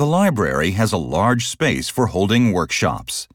[0.00, 3.28] The library has a large space for holding workshops.